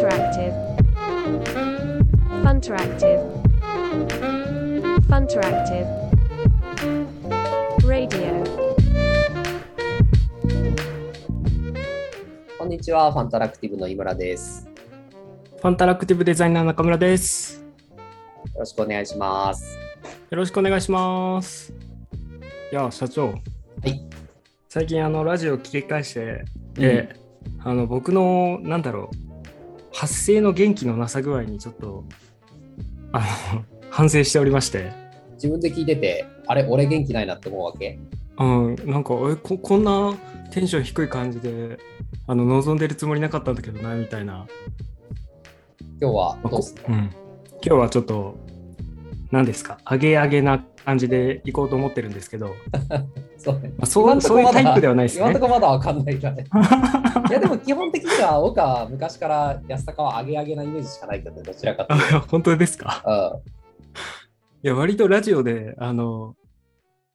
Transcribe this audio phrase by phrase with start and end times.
[0.00, 0.54] Funteractive.
[2.42, 3.20] Funteractive.
[5.10, 5.86] Funteractive.
[7.86, 8.42] Radio.
[12.56, 14.66] こんにちは、ファンタラクティブの井村です。
[15.58, 17.62] ファンタラクティブデザイナー中村です。
[18.54, 19.76] よろしくお願いします。
[20.30, 21.74] よろしくお願いします。
[22.72, 23.26] いや、社長。
[23.26, 23.34] は
[23.84, 24.02] い。
[24.66, 27.14] 最近、あの、ラジオ聞き返して、で、
[27.62, 29.29] あの、僕の、なんだろう、
[29.92, 32.04] 発声の元気のなさ具合にちょっと、
[33.12, 33.20] あ
[33.54, 34.92] の、 反省しておりまして、
[35.34, 37.98] 自分で聞いてて、あれ、俺元気ないなって思うわけ？
[38.38, 40.14] うん、なんか、えこ、こんな
[40.50, 41.78] テンション低い感じで、
[42.26, 44.46] あの、望んでるつもりなかったんだけどな、みたいな。
[46.00, 47.10] 今日はどうするうん、今
[47.62, 48.36] 日はちょっと、
[49.30, 52.54] 何ですか、上げ上げな感じで行こうと思ってるんですけど、
[53.38, 55.40] そうねまあ、そうそういうタイプではないですね今のと。
[55.40, 56.44] ころまだわかんないからね。
[57.28, 63.02] いや、でも基本的には、僕は昔から安高は上げ上げなイメージしかないけど、どちらかというあ 本当ですか？
[63.04, 63.42] と。
[64.62, 66.34] いや、割とラジオで、あの、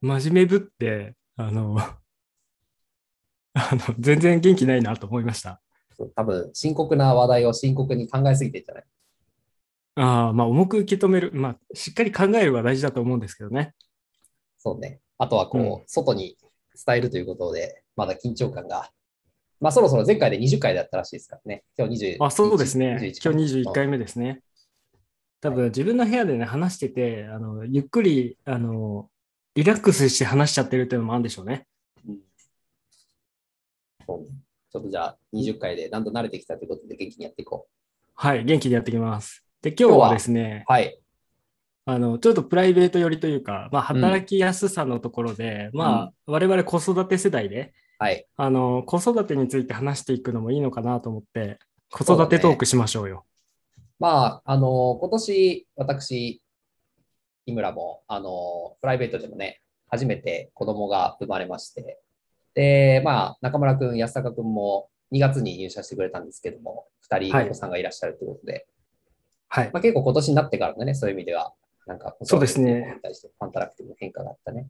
[0.02, 1.78] 真面目ぶって、あの、
[3.54, 5.62] あの全然元気ないなと思いました。
[6.00, 6.12] うん。
[6.12, 8.84] 多分、深刻な話題を深刻に考えすぎてんじゃない？
[9.96, 13.74] ああ、まあ、重く受け止める、まあ、しっかり考えるは大事だと思うんですけどね。
[14.58, 15.00] そうね。
[15.18, 16.38] あとは、こう、うん外に
[16.86, 18.92] 伝えるということで、まだ緊張感が。
[19.62, 21.64] まあ、そろそろ前回で20回だったらしいですからね。
[21.78, 22.26] 今日20。
[22.26, 22.98] あ、そうですね。
[23.02, 24.42] 21今日21回目ですね。
[25.40, 29.10] 多分、自分の部屋でね、話してて、あの、ゆっくり、あの、
[29.56, 31.66] リラックスして話しちゃってるっていうのもあるんでしょうね。
[32.06, 32.18] うん
[34.06, 34.28] そうね
[34.72, 37.66] ちょっとじゃあ20回でだんだん慣れてきたということで元気にやっていこ
[38.14, 39.45] はい、元気でやっていきます。
[39.66, 41.00] で、今日はですねう。、はい。
[41.86, 48.28] あの、ちょっとプライベート寄りというか、まあ、働きやすさのところで、まあ、我々子育て世代で、はい。
[48.38, 51.58] あの、子育てについて話していくのもいいのかなと思って、
[51.92, 53.26] 子育てトークしましょうよ。
[53.98, 56.44] まあ、あの、今年、私、
[57.48, 62.00] 井村も、あの、プライベートでもね、初めて子供が生まれまして、
[62.54, 68.66] で、まあ、中村くん、安坂くんも2月に入社してくれたんですけども、2人はいお子さんがいらっしゃるということで、はい。
[69.74, 71.54] まあ、結構今年になってからのね、そういう意味では、
[71.88, 74.70] なんか、そうですね子育てに対してファンタラクティブの変化があったね。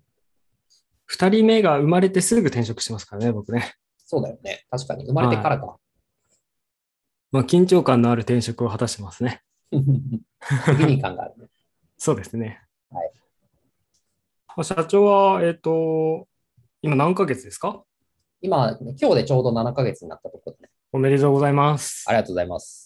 [1.05, 3.75] 二人目が生まれてすぐ転職してますからね、僕ね。
[4.05, 4.65] そうだよね。
[4.69, 5.05] 確かに。
[5.05, 5.77] 生まれてからか。
[7.31, 9.41] まあ、緊張感のある転職を果たしてますね。
[9.71, 11.47] 責任感があるね。
[11.97, 12.61] そうですね。
[12.91, 13.11] はい
[14.57, 14.63] あ。
[14.63, 16.27] 社長は、えっ、と、
[16.81, 17.83] 今何ヶ月ですか？
[18.41, 20.69] 今、今日でちょうど7ヶ月になったところでね。
[20.91, 22.11] おめでとうございますあ。
[22.11, 22.84] りがとうございます。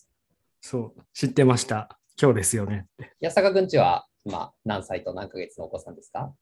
[0.61, 1.99] そう、知ってました。
[2.21, 3.13] 今日ですよねって。
[3.19, 6.33] 安坂くんちは今何歳と何ヶ月のお子さんですか？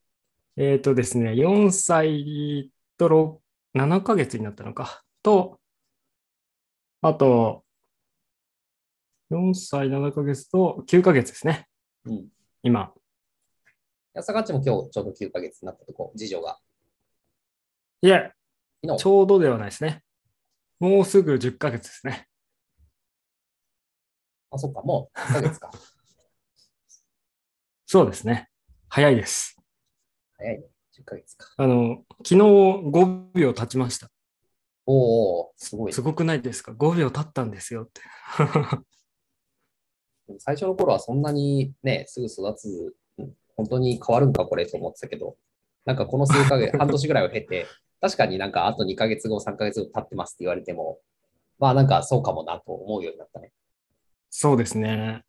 [0.58, 3.38] えっ、とですね、4歳と6
[3.80, 5.04] 7ヶ月になったのか。
[5.22, 5.60] と、
[7.02, 7.64] あと、
[9.30, 11.68] 4歳7ヶ月と9ヶ月ですね。
[12.06, 12.28] うん。
[12.64, 12.92] 今。
[14.16, 16.58] 安坂っちも今日ちょうど9ヶ月になったとこ、次女が。
[18.02, 18.32] いえ、
[18.98, 20.02] ちょうどではないですね。
[20.80, 22.28] もうすぐ10ヶ月ですね。
[24.52, 25.72] あ、そっか、もう1ヶ月か。
[27.86, 28.50] そうですね。
[28.90, 29.58] 早いです。
[30.38, 30.66] 早いね。
[30.94, 31.54] 10ヶ月か。
[31.58, 34.10] あの、昨日5秒経ちました。
[34.86, 36.02] おおすごいねす。
[36.02, 38.02] ごくないですか ?5 秒経ったんですよって。
[40.40, 45.36] 最初の頃はそんなにね、すぐ育つ、うん本当に変わるんか、これと思ってたけど、
[45.84, 47.66] なんかこの数ヶ月、 半年ぐらいを経て、
[48.00, 51.00] 確かになんかあと2ヶ月後、3ヶ月後経ってますって言われても、
[51.58, 53.52] まあなんかそうかもなと思うようになったね。
[54.30, 55.24] そうですね。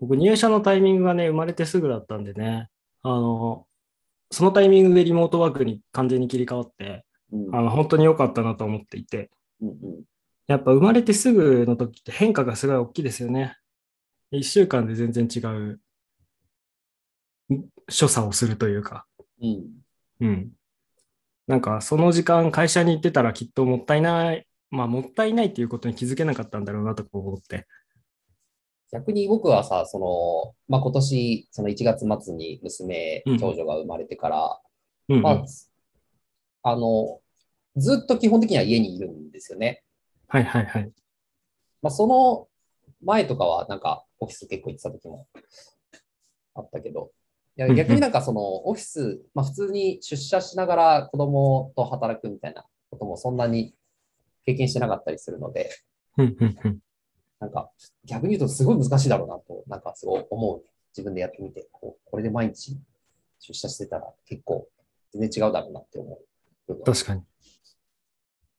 [0.00, 2.68] 僕、入社のタイミングがね、生まれてすぐだったんでね、
[3.02, 3.66] あの、
[4.30, 9.76] そのタイミングでリモートワークに完全に切り替わって、うんあの本当に良かったなと思っていて、うんうん
[10.46, 13.56] やっぱ生まれてすぐの時って変化がすごい大きいですよね。
[14.30, 15.48] 1週間で全然違う
[17.50, 19.06] ん所作をするというか、
[19.40, 19.64] うん
[20.20, 20.50] うん。
[21.46, 27.66] なんかその時間会社に行ってたらきっともったいない、まあもったいないっていうことに気づけなかったんだろうなと思って。
[28.94, 33.38] 逆に僕はさ、その、まあ、今年、その1月末に娘、うん。
[33.38, 34.60] 長女が生まれてから、
[35.08, 35.22] うんうん。
[35.22, 35.44] まあ、
[36.62, 37.20] あの、
[37.76, 39.82] ずっと基本的には家にいるんですよね。
[40.28, 40.92] はいはいはい。
[41.82, 42.46] まあ、その
[43.04, 45.26] 前とかは、なんか、オフィス結構行ってた時も
[46.54, 47.10] あったけど、
[47.56, 47.76] いやうんうん。
[47.76, 53.74] 逆になんかその、オフィス、まあ、普通に出社しながら子供と働くみたいなこともそんなに
[54.46, 55.70] 経験してなかったりするので、
[56.16, 56.78] うんうんうん
[57.40, 57.70] なんか、
[58.04, 60.64] 逆に言うとすごい難しいだろうなと、なんかすごい思う。
[60.96, 62.78] 自分でやってみて、こうこれで毎日
[63.40, 64.68] 出社してたら結構
[65.12, 66.18] 全然違うだろうなって思
[66.68, 66.82] う。
[66.84, 67.22] 確かに。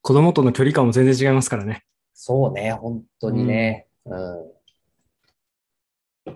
[0.02, 1.86] 子供との距離感も全然違いますからね。
[2.14, 3.88] そうね、本当にね。
[4.06, 4.52] うん。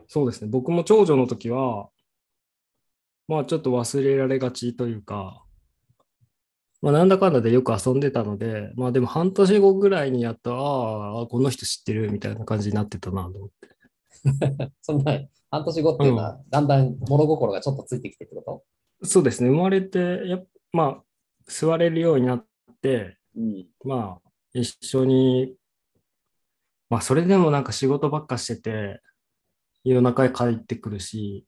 [0.07, 0.47] そうですね。
[0.49, 1.89] 僕も長女の時は、
[3.27, 5.43] まあちょっと忘れられがちというか、
[6.81, 13.69] まあなんだかんだでよく遊んでたので、まあでも半年後ぐらいにやっと、ああ、この人知ってるみたいな感じになってたなと思って。
[14.81, 15.19] そんな、
[15.51, 18.63] 半年後っていうのは、だんだん物心がちょっとついてきてってこ
[19.03, 19.49] そうですね。
[19.49, 21.03] 生まれて、やっまあ
[21.47, 22.45] 座れるようになっ
[22.81, 23.67] て、とうん。
[23.83, 25.55] まあ一緒に、
[26.89, 29.01] まあそれでもなんか仕事ばっかしてて、
[29.83, 31.45] 夜中へ帰ってくるし、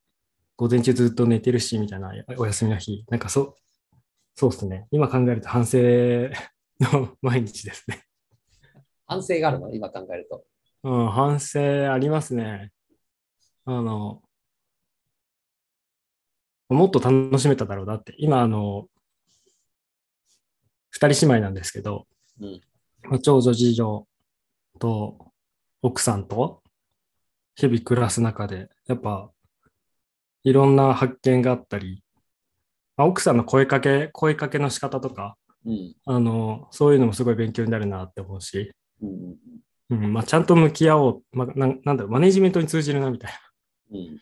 [0.56, 3.06] 午前中ずっと寝てるし、みたいなお休みの日。
[3.10, 3.56] なんかそう、
[4.42, 4.88] そうですね。
[4.90, 5.78] 今考えると反省
[6.80, 8.08] の 毎日ですね。
[9.06, 9.72] 反省があるの？
[9.72, 10.44] 今考えると。
[10.82, 12.72] うん、反省ありますね。
[13.66, 14.24] あの、
[16.70, 18.16] もっと楽しめただろうなって。
[18.18, 18.88] 今、あの、
[20.90, 22.08] 二人姉妹なんですけど、
[22.40, 22.62] うん。
[23.04, 24.08] まあ長女、次女
[24.80, 25.32] と
[25.84, 26.64] 奥さんと
[27.54, 29.32] 日々暮らす中で、やっぱ
[30.44, 32.04] いろんな発見があったり、
[33.01, 35.95] まあ、奥さんの声かけ、声かけの仕方とか、うん。
[36.06, 38.71] あの、そういうのもすごい勉強になるなって思うし、
[39.01, 39.36] うん。
[39.89, 44.19] うんまあ、ちゃんと向き合おう、まあ、なんなんだろう、マネジメントに通じるなみたいな、うん。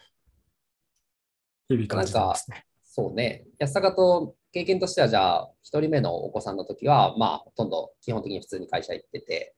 [1.68, 2.64] 日々感じてますね。
[2.86, 3.46] そうね。
[3.60, 9.56] 安坂と経験としては、じゃあ、一人目のお子さんの時は、まあ、ほとんど基本的に普通に会社行ってて、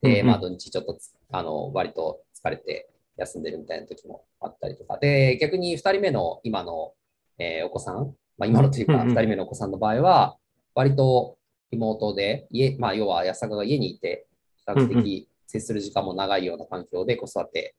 [0.00, 6.94] で、うんうんまあ、土日ちょっとつ、あの、割と疲れて休んでるみたいな時もあったりとか、で、逆に二人目の今の、
[7.38, 10.36] えーお子さん、まあ、今のというか、うんうん二人目のお子さんの場合は、
[10.74, 11.38] 割と
[11.70, 17.76] リモートで、家、まあ、要は安坂が家にいて、比較的接する時間も長いような環境で子育て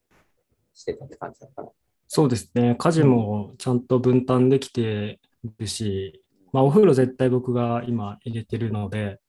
[0.74, 1.70] してたって感じなのかな。
[2.08, 2.76] そうですね。
[2.78, 5.20] 家事もちゃんと分担できて
[5.60, 6.24] るし、
[6.54, 9.20] まあ、お風呂絶対僕が今入れてるので、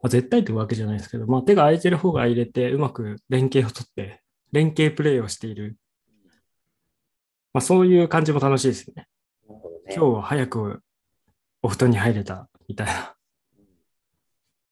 [0.00, 4.22] まあ、絶対というわけじゃないですけど、まあ、手が空いてる方が入れて、うまく連携をとって、
[4.52, 5.76] 連携プレイをしている。
[7.52, 9.08] まあ、そういう感じも楽しいですね。
[9.90, 10.82] 今日は早く
[11.62, 13.14] お布団に入れたみたいな。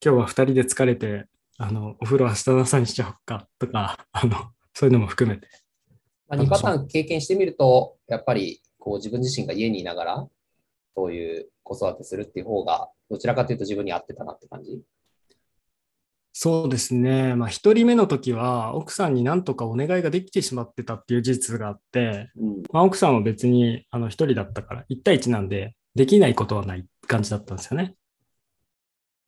[0.05, 1.27] 今日は二人で疲れて、
[1.57, 4.37] あの、お風呂明日の朝にしちゃおうかとか、あの、
[4.75, 5.49] そういうのも含めて。
[6.29, 10.29] まあ、2パターン経験してみると、やっぱりこう自分自身が家にいながら、
[10.95, 14.83] そういう子育てするっていう方が、どちらかというと自分に合ってたなって感じ。
[16.39, 17.35] そうですね。
[17.35, 22.63] まあ、一人目の時は、奥さんになんとかお願いができてしまってたっていう事実があって、うん。
[22.71, 27.95] まあ、奥さんは別にあの一人だったから、1対1なんで、できないことはない感じだったんですよね。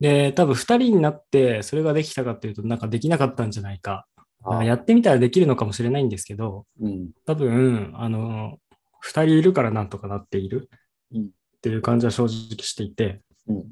[0.00, 4.06] で、多分2人になって、それができたかっていうと、なんかできなかったんじゃないか。
[4.44, 7.12] なんかやってみたらできるのかもしれないんですけど、うん。
[7.24, 8.58] 多分、あの、
[9.02, 10.68] 2人いるからなんとかなっている
[11.14, 13.64] うんっていう感じは正直していて、うん。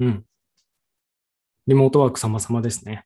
[0.00, 0.24] うん。
[1.66, 3.04] リモートワーク様々ですね。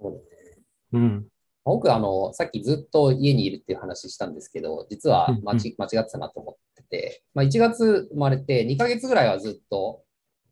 [0.00, 0.62] そうだね
[0.92, 1.26] うん。
[1.64, 10.02] 僕、あの、さっきずっと家にいるっていう話したんですけど、実は間ち間違ってたなと思ってて、まあ、1月生まれて2ヶ月ぐらいはずっと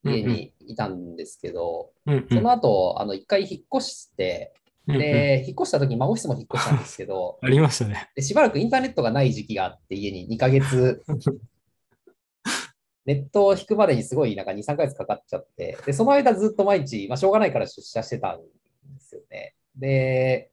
[0.04, 1.92] 家にいたんですけど。
[2.30, 4.52] その後、あの、一回引っ越して、
[4.86, 8.10] で、引っ越した時に、まあ、オフィスも引っ越したんですけど、 ありましたね。
[8.14, 11.02] で、しばらくインターネットがない時期があって、家に2ヶ月、
[13.06, 18.44] ネットを引くまでにすごいなんか2、3ヶ月かかっちゃって、で、その間ずっと毎日、まあ、しょうがないから出社してたんで
[19.00, 19.54] すよね。
[19.76, 20.50] で、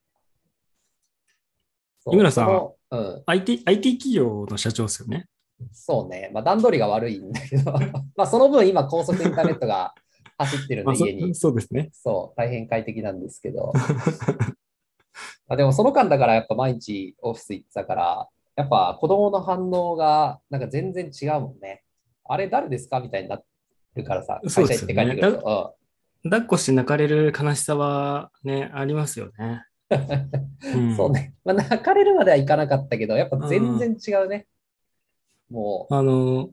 [2.12, 5.28] 井村さんうん、IT、IT 企業の社長ですよね。
[5.72, 6.30] そうね。
[6.34, 7.72] まあ、段取りが悪いんだけど、
[8.18, 9.94] まあ、その分今高速インターネットが
[10.38, 11.36] 走ってるんで、家に。
[11.36, 11.90] そうですね。
[11.94, 13.72] そう、大変快適なんですけど。
[15.48, 21.84] まあでもその間だからやっぱ毎日オフィス行ってたから、やっぱ子供の反応がなんか全然違うもんね。
[22.32, 23.00] あれ誰ですか？
[23.00, 23.42] みたいにな
[23.96, 25.76] るからさ、会社行って帰ってくると。
[26.24, 29.66] 抱っこして泣かれる悲しさはね、ありますよね。
[30.76, 31.34] うんそうね。
[31.44, 34.48] まあ、泣かれるまではいかなかったけど、やっぱ全然違うね。
[35.50, 36.52] もあの、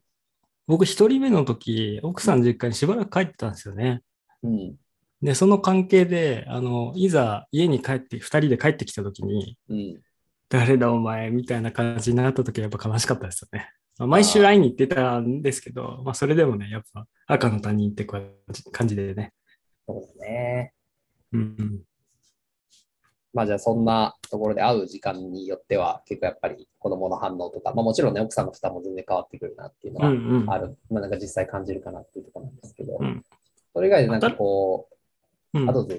[0.67, 4.03] 僕一人目の時、奥さん実家にしばらく帰ってたんですよね。
[4.43, 4.77] う、うん、
[5.23, 10.03] で、その関係で、あの、いざ家に帰って、二人で帰ってきた時に、うん。
[10.49, 13.71] 誰だお前みたいな感じになった時はやっぱ悲しかったですよね。
[13.99, 19.33] まあ毎週会いに行ってたんですけど、まあそれでもね、やっぱ赤の他人って感じ感じでね。
[19.87, 20.73] そうだね。
[21.33, 21.81] うんうん。
[23.35, 30.50] まあじゃあそんなところで会う時間によっては結構やっぱり子供の反応とか、まあもちろんね、奥さんの負担も全然変わってくるなっていうのはうんうん。
[30.50, 33.25] ある、まあなんか実際感じるかなっていうところなんですけど、うん
[33.75, 34.88] それ以外でなんかこ
[35.55, 35.95] う、うんあ、どうぞ。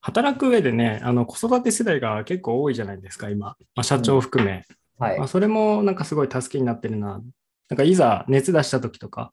[0.00, 3.48] 働く上でね、あの子育て世代が結構多いじゃないですか、今。
[3.74, 4.64] まあ、社長を含め。
[5.00, 5.28] はいまあ、。
[5.28, 7.20] それもなんかすごい助けになってるな。
[7.68, 9.32] なんかいざ熱出した時とか、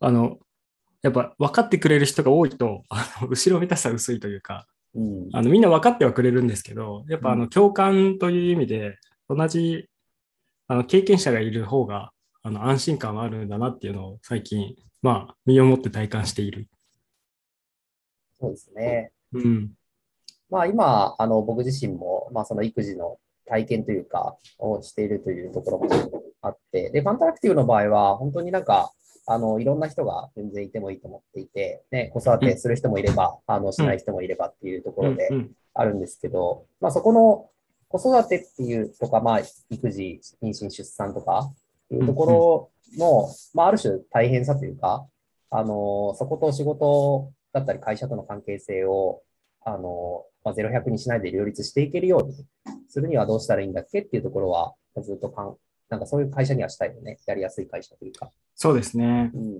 [0.00, 0.38] あの、
[1.02, 5.28] やっぱ分かってくれる人が多いと、あの後ろめたさ薄いというか、うん。
[5.32, 8.98] あのみんな分かってはくれるんですけど、やっぱあうの共感という意味で、
[9.28, 9.88] 同じ
[10.66, 12.12] あの経験者がいる方が
[12.42, 16.68] あの安心感はあるんだなっていうのを最近、まあ、身をもって体感している。
[18.40, 19.12] そうですね。
[19.32, 19.70] うん。
[20.50, 25.88] まあ今、あの、僕自身も、まあその育児の体験というか、をしているというところも
[26.42, 28.92] あって、で、ファンタラクティブの場合は、本当になんか、
[29.26, 35.28] あの、いろんな人が全然いてもいいと思っていて、ね、子育てする人もいれば、あの、しない人もいればっていうところで
[35.74, 37.48] あるんですけど、まあそこの
[37.88, 41.54] 子育てっていうとか、まあ育児、妊娠、出産とかっ
[41.88, 45.06] ていうところの、まあある種大変さというか、
[45.50, 49.22] あの、そこと仕事だったり会社との関係性を、
[49.64, 52.46] あの、まあ、0、100にしないで両立していけるように
[52.92, 55.56] するにはどうしたらいいんだっけっていうところは、ずっとかん、
[55.88, 57.18] なんかそういう会社にはしたいよね。
[57.26, 58.30] やりやすい会社というか。
[58.54, 59.30] そうですね。
[59.32, 59.52] うん。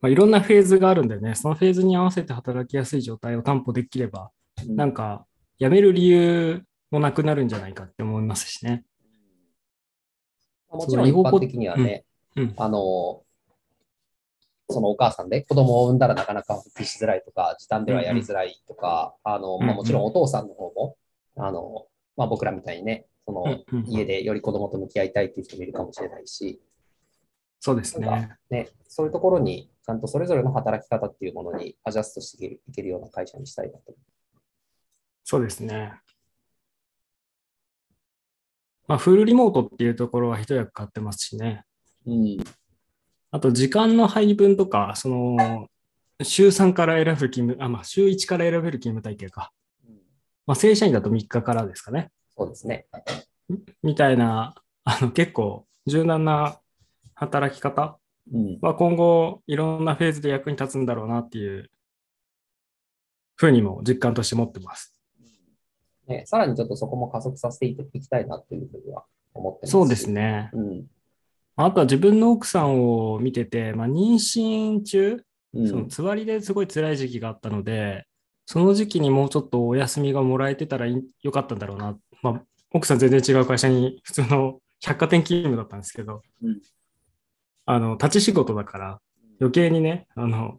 [0.00, 4.30] まあ、いろんなフェーズがあるんでね、そのフェーズに合わせて働きやすい状態を担保できれば、
[4.68, 5.26] なんか
[5.58, 6.62] 辞める理由
[6.92, 8.84] もなくなるんじゃないかって思いますしね。
[10.70, 12.04] まあもちろん一般的にはね、
[12.36, 13.24] うんうんあの、
[14.68, 20.96] そのお母さんで子供を産んだらなかなか復帰しづらいとか、時短ではやりづらいとか、あの、まあ、もちろんお父さんの方も、
[21.36, 21.86] あの、
[22.16, 23.44] まあ、僕らみたいにね、その
[23.86, 26.60] 家でより子供と向き合いたいっていう人もいるかもしれないし、
[27.60, 28.36] そうですね。
[28.50, 33.94] ね、そういうところに、ちゃんとそれぞれの働き方っていうものにアジャストしていけるいけるような会社にしたいなと。
[35.24, 35.92] そうですね。
[38.86, 41.64] まあ、フルリモートっていうところは一役買ってますしね。
[42.06, 42.38] うん。
[43.32, 45.68] あと、時間の配分とか、その、
[46.22, 49.52] 週3から選ぶ勤務、あ、まあ、週1から選べる勤務体系か。
[50.46, 52.10] まあ、正社員だと3日からですかね。
[52.36, 52.86] そうですね。
[53.82, 56.60] みたいな、あの、結構柔軟な
[57.14, 57.98] 働き方
[58.32, 58.58] うん。
[58.60, 61.70] は今後、いろんなフェーズで役に立つんだろうなっていう
[63.36, 64.94] ふうにも実感として持ってます。
[66.08, 69.72] ね、さらにちょっとそこも加速させていきたいなというふうには思ってますし。
[69.72, 70.50] そうですね。
[70.52, 70.86] うん。
[71.56, 75.24] あとは自分の奥さんを見てて、まあ、妊娠中、
[75.54, 75.68] うん。
[75.68, 78.06] そのつわりですごい辛い時期があったので、
[78.46, 81.98] その時期にもうちょっとお休みがもらえてたらよかったんだろうな。
[82.22, 86.60] まあ、奥さん全然違う会社に普通の 百貨店勤務だったんですけど、うん
[87.68, 89.00] あの、立ち仕事だから
[89.40, 90.58] 余計にね、あの、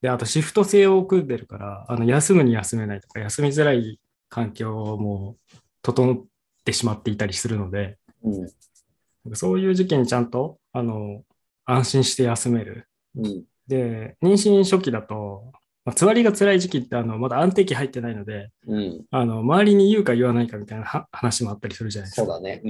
[0.00, 5.36] で、あとシフト制を組んでるから、あの、休むに休めないとか、休みづらい環境も
[5.82, 6.24] 整っ
[6.64, 9.36] てしまっていたりするので、うん。
[9.36, 11.22] そういう時期にちゃんと、あの、
[11.64, 12.88] 安心して休める。
[13.16, 13.44] うん。
[13.66, 15.52] で、妊娠初期だと、
[15.84, 19.04] まあ、つわりが辛い時期ってあのまだ安定期入ってないので、うん。
[19.10, 22.26] あの周りに言うか言わないかみたいなは話もあったりするじゃないですか。
[22.26, 22.60] そうだね。
[22.64, 22.68] う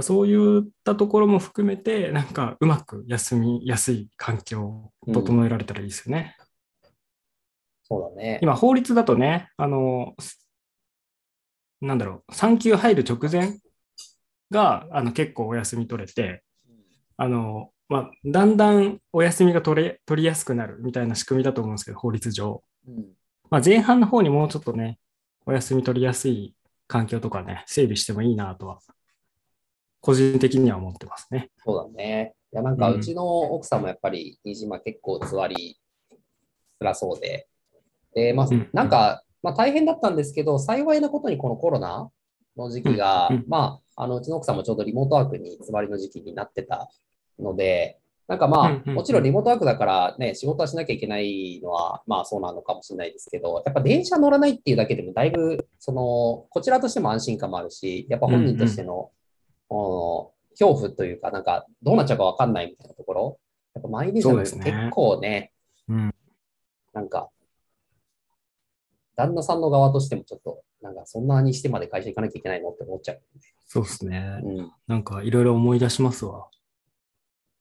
[0.00, 0.02] ん。
[0.02, 6.36] そういったところも含めて、なんかうまく休みやすい環境を整えられたらいいですよね。
[7.82, 8.38] そうだね。
[8.42, 10.14] 今、法律だとね、あの、
[11.80, 13.58] なんだろう、産休入る直前
[14.50, 16.42] があの結構お休み取れて、
[17.16, 22.62] あの、まあ、だんだんお休みが取れ取りやすくなるみたいな仕組みだと思うんですけど、法律上。
[22.88, 23.06] うん。
[23.50, 24.98] まあ、前半の方にもうちょっとね、
[25.46, 26.56] お休み取りやすい
[26.88, 28.80] 環境とかね、整備してもいいなとは、
[30.00, 31.50] 個人的には思ってますね。
[31.64, 32.34] そうだね。
[32.52, 33.24] いや、なんかうちの
[33.54, 35.78] 奥さんもやっぱり、飯島結構つわり
[36.80, 37.46] 辛そうで。
[38.14, 42.10] で、まあうん、なんか、まあ大変だったんですけど、幸いなことにこのコロナ
[42.56, 46.90] の時期がまあ、あの、うちの奥さんもちょうどリモートワークにつわりの時期になってた
[47.38, 59.10] ので、なんかまあ、うんうんうんもちろんリモートワークだからね、仕事はしなきゃいけないのは、まあそうなのかもしれないですけど、やっぱ電車乗らないっていうだけでもだいぶ、その、こちらとしても安心感もあるし、やっぱ本人としての、
[59.68, 63.38] この恐怖というか、なんかどうなっちゃうかわかんないみたいなところ、
[63.74, 65.52] やっぱ満員電車そうですねの結構ね、
[65.88, 66.14] うん。
[66.94, 67.30] なんか、
[69.16, 73.22] 旦那さんの側としてもちょっと、なんかそんなにしてまで会社行かなきゃいけないのって思っちゃう。
[73.66, 74.40] そうですね。
[74.42, 74.72] うん。
[74.86, 76.48] なんかいろいろ思い出しますわ。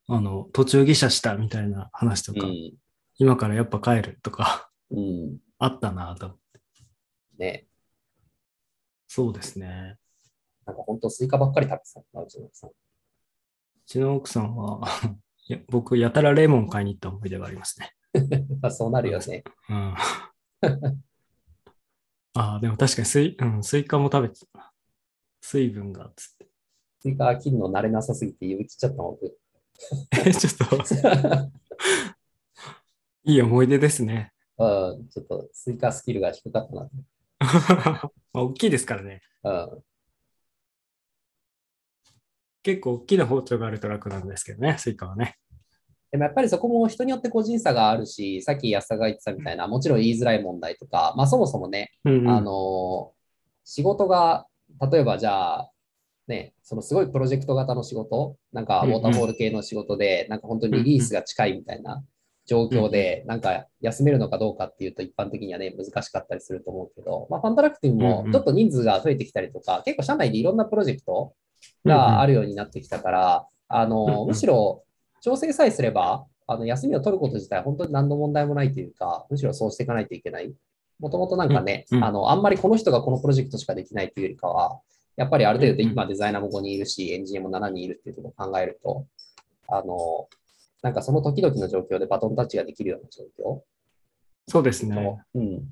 [0.08, 2.74] あの、途中下車したみたいな話とか、うん。
[3.18, 5.38] 今からやっぱ帰るとか、うん。
[5.58, 6.38] あったなと。
[7.38, 7.66] ね。
[9.08, 9.98] そうですね。
[10.66, 12.70] なんか本当スイカばっかり食べてたな、うちの奥さん。
[12.70, 12.74] う
[13.86, 14.82] ちの奥さんは、
[15.48, 17.92] いや僕、やたらレモン買いに行った思い出がありますね。
[18.62, 19.44] まあそうなるよね。
[19.70, 19.96] うん。
[22.34, 24.72] ああ、でも確かにスイ,、うん、スイカも食べてたな。
[25.42, 26.50] 水分が、つって。
[27.00, 29.40] スイカ切るの慣れなさすぎて指切っちゃったもん、僕。
[30.25, 30.77] えちょっと、
[33.25, 34.32] いい思い出ですね。
[34.58, 36.89] うん、ちょっとスイカスキルが低かったな。
[38.34, 39.22] まあ、大きいですからね。
[39.44, 39.84] うん。
[42.63, 45.38] 結構大きな包丁があると楽なんですけどね、スイカはね。
[46.12, 53.12] でもやっぱりそこも人によって個人差があるし、さっき安田が言ってたみたいな、もちろん言いづらい問題とか、まあそもそもね、うんうんあの、
[53.65, 54.48] 仕事が、
[54.91, 55.72] 例えばじゃあ、
[56.27, 62.03] ね、そのすごいプロジェクト型の仕事、なんかウォーターフォール系の仕事で、なんか本当にリリースが近いみたいな
[62.48, 71.34] 状況で、なんか休めるのかどうかっていうと一般的にはね、難しかったりすると思うけど、まあファンタラクティブもちょっと人数が増えてきたりとか、結構社内でいろんなプロジェクト
[71.84, 74.27] があるようになってきたから、あうんの、うん。
[74.29, 74.84] むしろ
[75.22, 80.53] 調整さえすれば、あの休みを取ること自体本当に何の問題もないというか、むしろそうしていかないといけない。
[81.00, 84.79] もともとなんかね、あの、あんまりこの人がこのプロジェクトしかできないというよりかは、
[85.15, 89.05] やっぱりある程度今デザイナーも5人いるし、エンジニアも7人いるっていうところを考えると、
[89.67, 90.27] あの、
[90.81, 93.62] なんかその時々の状況でバトンタッチができるような状況
[94.48, 95.17] そうですね。
[95.34, 95.63] うん。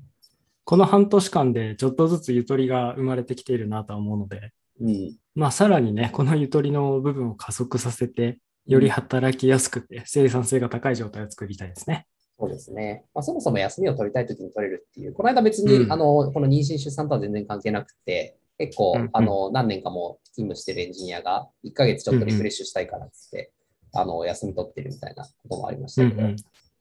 [0.64, 5.16] この半年間でちょっとずつゆとりが生まれてきているなとは思うので、うん。
[5.34, 12.06] まあさらにね、このゆとりの部分を加速させて、より働きやすくて生産性が高い状態を作りたいですね。
[12.38, 13.04] そうですね。
[13.14, 23.52] まあ、そもそも休みを取りたいときに取れるっていう、この間別に、うんあの、この妊娠出産とは全然関係なくて、結構、うんうんあの、何年かも勤務してるエンジニアが、1ヶ月ちょっとリフレッシュしたいからっつって、
[23.92, 26.36] あの、休み取ってるみたいなこともありましたけど、うんうん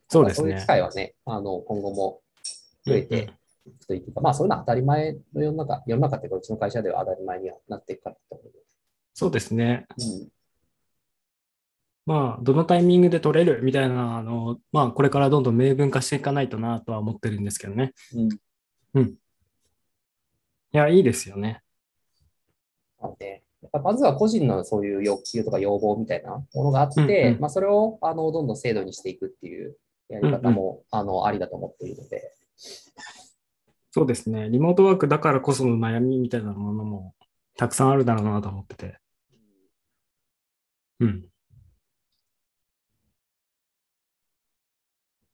[0.09, 0.67] そうですねそういう機。
[0.67, 2.21] 会はね、あの、今後も
[2.85, 3.33] 増えて
[3.65, 8.43] いくというか、まあ、そういうのは当たり前の世の中、世の中っていうか、うちの会社では当たり前にはなっていくかなと思
[9.15, 9.87] そうですね。
[9.97, 10.29] う。
[12.05, 17.93] まあ、どのタイミングで取れるみたいなのを、まあ、これからどんどん明文化していかないとなとは思ってるんですけどね。
[18.93, 19.07] うん。
[19.09, 19.17] い
[20.71, 21.62] や、いいですよね。
[23.03, 29.77] なので、やっぱまずは個人のそういう欲求とか要望みたいなものがあって、うんうんまあ、それをあのどんどん制度にしていくっていう
[30.09, 32.33] やり方も、あのありだと思っているので、
[33.91, 34.49] そうですね。
[34.49, 37.13] リモートワークだからこその悩みみたいなものも
[37.57, 38.97] たくさんあるだろうなと思ってて。
[40.99, 41.25] うん。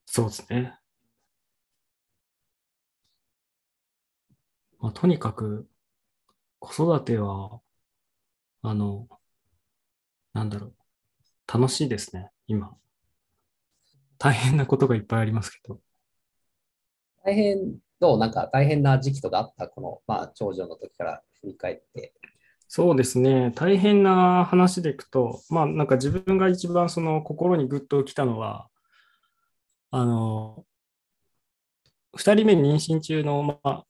[0.06, 0.76] そうですね。
[4.80, 5.68] まあ、とにかく、
[6.60, 7.62] 子育ては、
[8.62, 9.08] あの、
[10.34, 10.76] なんだろう、
[11.52, 12.76] 楽しいですね、今。
[14.18, 15.80] 大変なことがいっぱいありますけど。
[17.24, 22.14] 大変、どうなんか大変な時期とかあった、この、まあ、長女の時から振り返って。
[22.68, 23.52] そうですね。
[23.56, 28.70] 大変な話でいくと、まあなんか自分が一番その心にグッときたのは、
[29.92, 30.66] あの、
[32.16, 33.86] 二人目妊娠中の、まあ、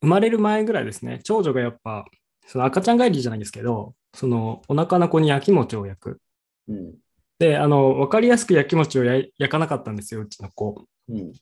[0.00, 2.04] 生まれる前ぐらいですね、長女がやっぱ、
[2.46, 6.20] その赤ちゃん帰りじゃないんですけど、そのお腹の子に焼き餅を焼く。
[6.68, 6.94] うん。
[7.38, 10.86] で、あの、わかりやすく焼き餅を焼い焼かなかったんですよ、うちの子。
[11.08, 11.32] うん。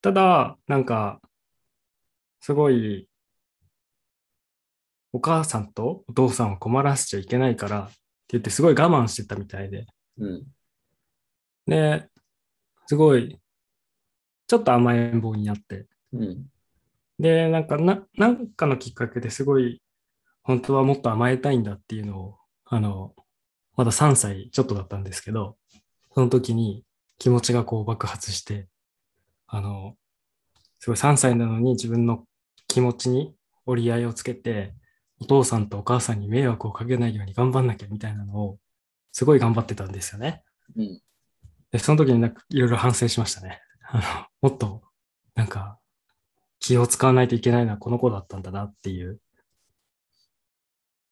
[0.00, 1.20] ただ、なんか、
[2.40, 3.08] すごい、
[5.12, 7.94] お母さんとお父さんを困らせちゃいけないからって
[8.28, 9.86] 言って、すごい我慢してたみたいで。
[10.18, 10.46] うん。
[11.66, 12.08] で、
[12.86, 13.38] すごい、
[14.46, 15.86] ちょっと甘えん坊になって。
[16.12, 16.46] うん。
[17.18, 19.82] で、なんかな、なんかのきっかけですごい、
[20.42, 23.14] 本当はもっと甘えたいんだっていうのを、あの、
[23.76, 25.56] まだ3歳ちょっとだったんですけど、
[26.14, 26.84] その時に
[27.18, 28.68] 気持ちがこう爆発して、
[29.46, 29.96] あの、
[30.78, 32.24] すごい3歳なのに自分の
[32.68, 33.34] 気持ちに
[33.66, 34.74] 折り合いをつけて、
[35.20, 38.58] お父さんとお母さんに迷惑をかけないように頑張んなきゃみたいなのを、
[39.12, 40.44] すごい頑張ってたんですよね。
[40.76, 41.00] うん。
[41.72, 43.60] で、その時になんかいろいろ反省しましたね。
[43.90, 44.82] あの、もっと、
[45.34, 45.78] なんか、
[46.68, 49.18] 気を使わないといけないのはこの子だったんだなっていう。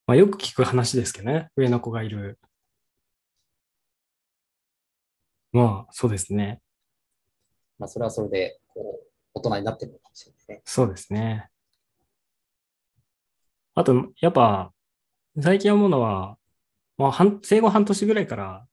[0.06, 1.48] まあよく聞く話ですけどね。
[1.56, 2.38] 上の子がいる。
[5.52, 6.60] まあ、そうですね。
[7.78, 10.62] まあ、それはそれで、こう、大人になってるのかもしれないね。
[10.66, 11.48] そうですね。
[13.74, 14.74] あと、やっぱ、
[15.40, 16.36] 最近思うのは、
[16.98, 18.66] まあ、半生後半年ぐらいから、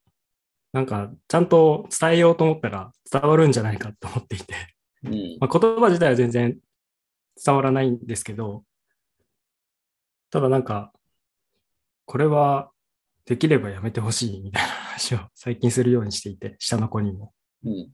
[0.73, 4.53] なんか、ちゃんと伝えようと思ったら伝わるんじゃないかと思っていて。
[5.05, 5.37] うん。
[5.39, 6.59] まあ、言葉自体は全然
[7.43, 8.63] 伝わらないんですけど、
[10.29, 10.91] ただなんか、
[12.05, 12.71] これは
[13.25, 17.33] できればやめてほしいみたいな話を最近するようにしていて、 下の子にも。
[17.63, 17.91] うん。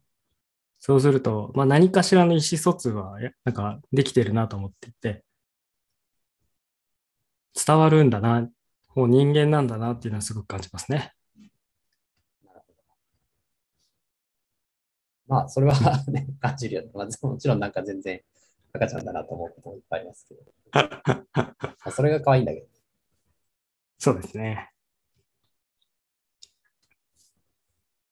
[0.80, 5.26] そうすると、まあ、何かしらの意思疎通はやなんかできてるなと思っていて、
[7.54, 8.50] 伝わるんだな、
[8.96, 11.14] もう人間なんだなっていうのはすごく感じますね。
[15.28, 15.74] まあ、それは
[16.08, 16.92] ね、感じるよね。
[16.94, 18.22] まあ、もちろんなんか全然
[18.74, 20.42] 赤ちゃんだなと思うこともいっぱいありますけど。
[20.74, 22.68] まあ、それが可愛いんだけど。
[23.98, 24.72] そうですね。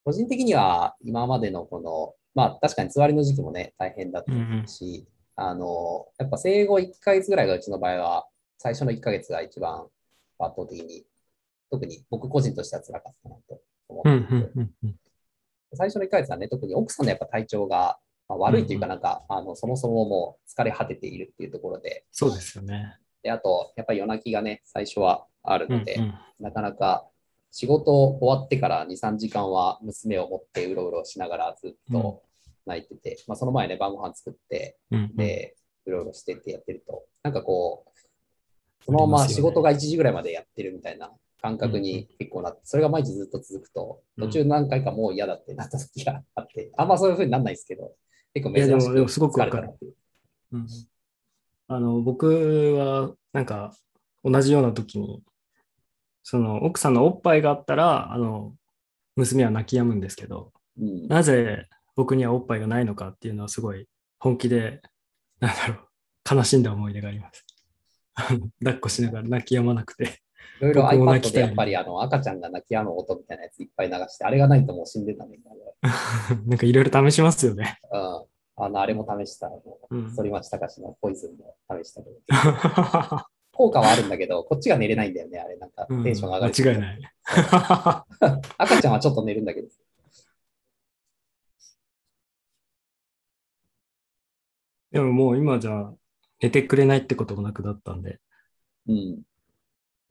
[0.04, 9.88] 個人的には今までのこの、まあ確かに座りの時期もね、大変だったし、あの、やっぱ生後1ヶ月ぐらいがうちの場合は、最初の1ヶ月が一番
[10.40, 11.06] 圧倒的に、
[11.70, 14.96] 特に僕個人としては辛かったなと思ってうんいて、うんうんうん
[15.74, 22.98] 最初の1ヶ月はね、特に奥さんのやっぱ体調が、まあ、悪いというか、なんか、あのそもそももう疲れ果てているっていうところで、そうですよね。
[23.24, 26.14] で、あと、やっぱり夜泣きがね、最初はあるので、うんうん。
[26.40, 27.08] なかなか
[27.52, 32.22] 仕事終わってから2、3時間は娘を持ってうろうろしながらずっと
[32.66, 35.16] 泣いてて、まあ、その前ね、晩ご飯作って、うんうん。
[35.16, 41.12] で、うろうろしてってやってると、なんかこう、そのまま仕事が1時ぐらいまでやってるみたいな
[41.42, 44.26] 感覚に結構なって、それが毎日ずっと続くと、うん。
[44.26, 47.94] 途中何回かもう嫌だってなった時があって、あんまそういう風にならないですけど、
[48.42, 50.68] 結構いやでもでもすごくわかるううん
[51.70, 53.74] あの僕はなんか
[54.24, 55.22] 同じような時に
[56.24, 58.54] その奥さんのおっぱいがあったらあの
[59.16, 63.88] 娘は泣き止むんですけどうんなぜ僕にはおっぱいがないのかっていうのはすごい
[64.20, 64.82] 本気で
[65.40, 67.46] なんだろう悲しんだ思い出があります。
[68.60, 70.22] 抱っこしながら泣き止まなくて
[70.60, 75.40] いろいろ iPad でやっぱりあの赤ちゃんが泣き止む音みたいなやついっぱい流して、あれがないともう死んでたね。
[76.48, 77.80] なんかいろいろ試しますよね。
[77.92, 78.26] うん。
[78.58, 79.50] あの、あれも試した。
[80.16, 82.18] 反町隆史のポイズンも試したけど、
[83.54, 85.58] 効果はあるんだけど、こっちが寝れないんだよね、あれ。
[85.58, 86.54] なんかうんテンションが上がる。
[86.54, 87.00] 間違いない。
[88.58, 89.68] 赤ちゃんはちょっと寝るんだけど。
[94.92, 95.94] でももう今じゃ
[96.42, 98.20] 寝てくれないってこともなくなったんで、
[98.88, 99.22] うん。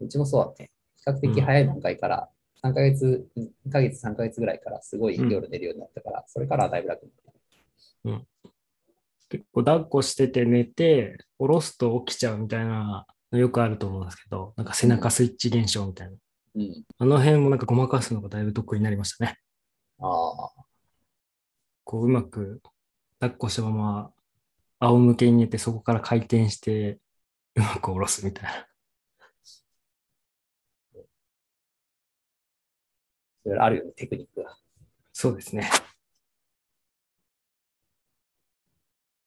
[0.00, 0.70] うちもそうだね。
[0.96, 2.30] 比較的早い段階から、
[2.62, 7.25] 3ヶ月、2ヶ月、3ヶ月ぐらいからすごい夜寝るようになったから、それからはだいぶ楽になっ
[8.06, 8.50] た。
[9.28, 16.16] 結構抱っこしてて寝て、下ろすと起きちゃうみたいなのよくあると思うんですけど、なんか背中スイッチ現象みたいな。
[16.56, 16.84] うん。
[16.98, 19.38] あの辺もなんかごまかすのがだいぶ得意になりましたね。
[20.00, 20.52] ああ。
[21.84, 22.60] こううまく
[23.20, 24.10] 抱っこしたまま
[24.80, 26.98] 仰向けに寝てそこから回転して
[27.54, 28.66] うまく下ろすみたいな。
[33.60, 34.56] あるよね、テクニックが。
[35.12, 35.70] そうですね。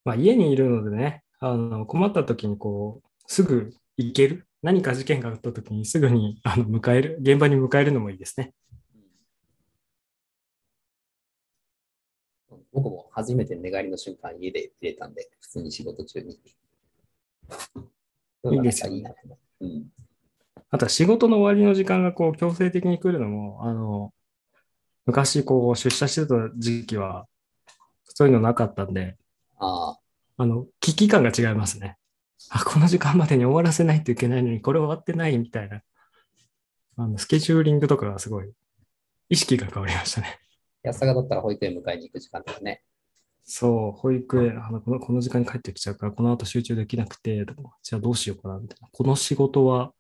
[0.05, 4.45] まあ家にいるのでね、あの困った時にこうすぐ行ける。
[4.62, 8.53] 何か事件があった時にすぐにあの迎える、現場に迎えるのもいいですね。
[12.73, 16.39] 僕も初めて寝返りの瞬間家で入れたんで、普通に仕事中に。
[18.51, 19.15] いいですよね。
[19.62, 19.88] うん。
[20.69, 24.13] あとは仕事の終わりの時間がこう強制的に来るのも、あの、
[25.05, 27.27] 昔こう出社してた時期は
[28.03, 29.17] そういうのなかったんで、
[29.60, 30.00] ああ、
[30.38, 31.98] あの、危機感が違いますね。
[32.50, 35.82] あ、この時間までに終わらせないといけないのに、これ終わってないみたいな。
[36.98, 38.52] あの、スケジューリングとかがすごい、
[39.30, 40.39] 意識が変わりましたね。
[40.84, 42.84] 安坂だったら保育園迎えに行く時間とかね。
[43.43, 47.45] そう、保育園、あのこのこの時間に帰ってきちゃうから、この後集中できなくて、
[47.84, 48.88] じゃあどうしようかな、みたいな。
[48.91, 49.93] この仕事は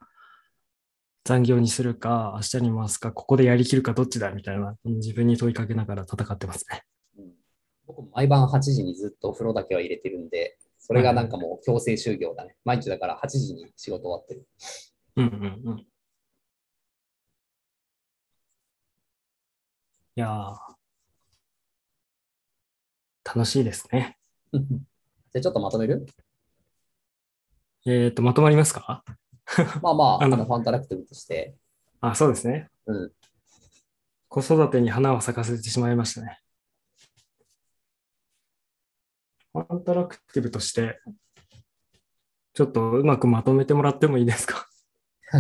[1.25, 6.83] 残業にするか、明日に回すか、ここでやりきるか、どっちだ、みたいな、自分に問いかけながら戦ってますね。
[8.13, 12.55] 毎晩8時にずっとお風呂だけは入れてるんで、それがなんかもう強制就業だね。
[12.65, 14.47] 毎日だから8時に仕事終わってる。
[15.17, 15.29] うんう
[15.67, 15.79] んうん。
[15.79, 15.85] い
[20.15, 20.55] やー、
[23.25, 24.17] 楽しいですね。
[24.53, 26.05] じゃあちょっとまとめる？
[27.85, 29.03] えっ、と、まとまりますか？
[29.81, 31.55] まあまあ、あのあのファンタラクティブとして、
[32.01, 32.69] あ、そうですね。
[32.85, 33.11] うん。
[34.27, 36.39] 子育てに花を咲かせてしまいましたね。
[39.53, 40.99] ファンタラクティブとして、
[42.53, 44.67] ちょっとうまくまとめてもらってもいいですか？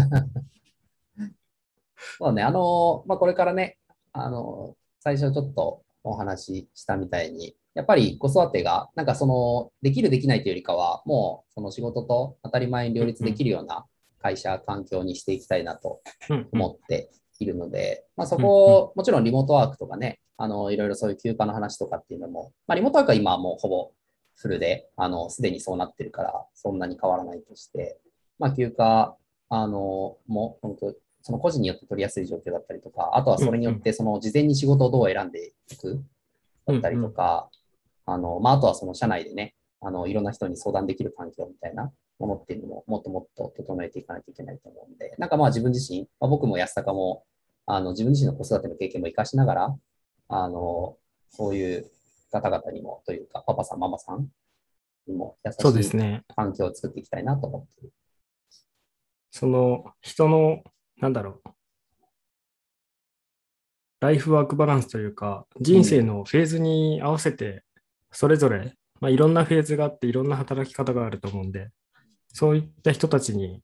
[2.17, 3.77] そうね、あの、まあ、これからね、
[4.13, 13.85] あの、最初ちょっとお話ししたみたいに、やっぱり子育てが、なんかその、できるできないというよりかは、もうその仕事と当たり前に両立できるような
[14.19, 23.91] 会社、環境にしていきたいなとうん思っているので、まあ、そこを、もちろんリモートワークとかね、あの、いろいろそういう休暇の話とかっていうのも、まあ、リモートワークは今はもうほぼ
[24.39, 27.99] フルで、あの、すでにそうなってるから、そんなに変わらないとして、
[28.39, 29.15] まあ、休暇、
[29.49, 36.01] あの、も、本当その個人によって取りやすい状況だったりとか、あとはそれによって、その事前に仕事をどう選んでいく
[36.65, 37.49] だったりとか、
[38.05, 47.23] あの、まあ、あとはその社内でね、あの、いろんな人に相談できる環境みたいなものっていうのも、もっともっと整えていかないといけないと思うんで、なんかまあ自分自身、まあ、僕も安坂も、
[47.65, 49.77] あの、自分自身の子育ての経験も活かしながら、
[50.29, 50.97] あの、
[51.29, 51.91] そういう
[52.29, 54.27] 方々にも、というか、パパさん、ママさん
[55.07, 56.23] にも優そうでしいすね。
[56.35, 57.93] 環境を作っていきたいなと思ってる。
[59.31, 60.63] その人の、
[60.97, 61.49] なんだろう、
[63.99, 67.63] ライフワークバランスというか、人生のフェーズに合わせて、
[68.11, 71.69] それぞれ、まあ、いろんなフェーズがあって、いろんな働き方があると思うんで、
[72.33, 73.61] そういった人たちに、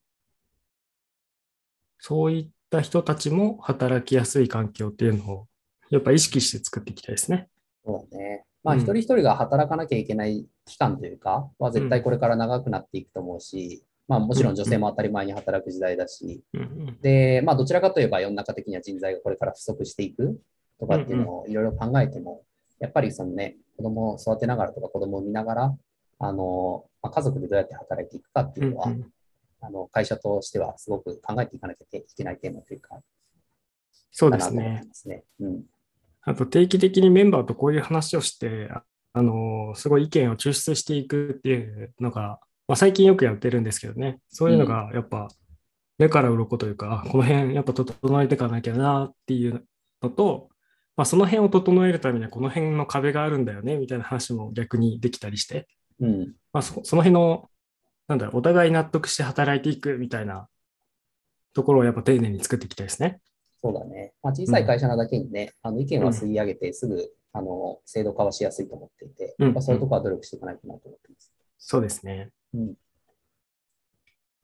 [1.99, 5.47] そういった人たちも働きやすい環境っていうのを
[5.89, 7.49] やっぱ意識して作っていきたいですね。
[7.83, 8.45] そうだね。
[8.65, 8.81] まあ、うん。
[8.81, 16.41] 一人一人が働かなきゃいけない期間というか、は絶対これから長くなっていくと思うし、まあ、もちろん女性も当たり前に働く時代だし、
[17.01, 20.39] で、まあ、どちらかといえば世の中的には人材がこれから不足していく
[20.79, 22.41] とかっていうのをいろいろ考えても、
[22.79, 25.77] やっぱりそのね、子供を育てながらとか子供を見ながら、
[26.17, 28.91] あの、まあ、家族でどうやって働いていくかっていうのは、
[29.61, 32.99] あの会社としてはすごく考えていかなきゃいけないテーマというか、
[34.11, 34.83] そうですね。
[34.87, 35.23] ますね。
[35.41, 35.63] うん。
[36.25, 38.83] あと定期的にメンバーとこういう話をして、あ
[39.13, 45.29] あのすごい意見を抽出していくっていうのが、まあ、最近よくやってるんですけどね、そういうのがやっぱ
[45.97, 49.65] 目から鱗というか、あこの辺やっぱ整えていかなきゃなっていう
[50.01, 50.49] のと、
[50.97, 55.67] まあ、その辺を整えるためにはこの辺の壁があるんだよねみたいな話も逆にできたりして、
[55.99, 56.35] うん。
[56.51, 57.49] まあ、そその辺の、
[58.07, 60.47] なんだろう、お互い納得して働いていくみたいな
[61.53, 63.19] ところをやっぱ丁寧に作っていきたいですね。
[63.65, 64.13] そうだね。
[64.21, 71.33] まあ、小さい会社なだけにね、あの意見は吸い上げてすぐ、あの制度化はしやすいと思っていて、うんやっぱそういうところは努力していかないとなと思ってます。
[71.57, 72.29] そうですね。
[72.53, 72.73] うん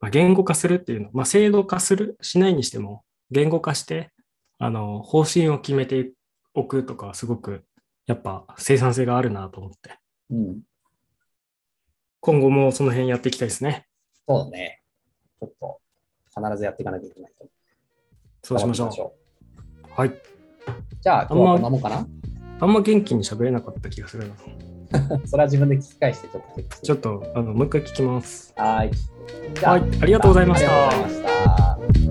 [0.00, 4.10] まあ、言語化するっていうの、まあ、制度化する、しないにしても、言語化して、
[4.58, 6.10] あの、方針を決めて
[6.54, 7.64] おくとかはすごく、
[8.06, 10.60] やっぱ生産性があるなと思って、うん。
[12.18, 13.86] 今後もその辺やっていきたいですね。
[14.26, 14.82] そうだね。
[15.38, 15.80] ちょっと
[16.34, 17.51] 必ずやっていかなきゃいけないと思
[18.42, 19.14] そうしましょ
[19.84, 20.00] う。
[20.00, 20.08] はい。
[20.08, 20.22] う。
[21.00, 22.06] じゃあ、今日はこんなもんかな？
[22.60, 24.34] あんま元気に喋れなかった気がするな。
[25.26, 26.62] それは自分で聞き返してちょっと。
[26.82, 28.52] ちょっと、あの、もう一回聞きます。
[28.56, 28.90] はい。
[29.62, 29.82] はい。
[30.02, 30.88] ありがとうございました。
[30.88, 31.28] ありがとうござい
[31.88, 32.01] ました。